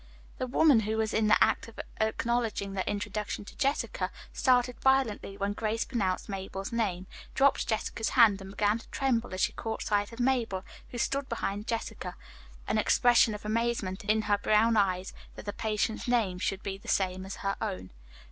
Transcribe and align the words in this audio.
The 0.39 0.47
woman 0.47 0.79
who 0.79 0.97
was 0.97 1.13
in 1.13 1.27
the 1.27 1.37
act 1.43 1.67
of 1.67 1.79
acknowledging 1.97 2.73
the 2.73 2.89
introduction 2.89 3.45
to 3.45 3.55
Jessica 3.55 4.09
started 4.33 4.81
violently 4.81 5.37
when 5.37 5.53
Grace 5.53 5.85
pronounced 5.85 6.27
Mabel's 6.27 6.71
name, 6.71 7.05
dropped 7.35 7.67
Jessica's 7.67 8.09
hand 8.17 8.41
and 8.41 8.49
began 8.49 8.79
to 8.79 8.87
tremble 8.89 9.31
as 9.31 9.41
she 9.41 9.53
caught 9.53 9.83
sight 9.83 10.11
of 10.11 10.19
Mabel, 10.19 10.65
who 10.89 10.97
stood 10.97 11.29
behind 11.29 11.67
Jessica, 11.67 12.15
an 12.67 12.79
expression 12.79 13.35
of 13.35 13.45
amazement 13.45 14.03
in 14.03 14.23
her 14.23 14.39
brown 14.39 14.75
eyes, 14.75 15.13
that 15.35 15.45
the 15.45 15.53
patient's 15.53 16.07
name 16.07 16.39
should 16.39 16.63
be 16.63 16.79
the 16.79 16.87
same 16.87 17.23
as 17.23 17.35
her 17.45 17.55
own. 17.61 17.91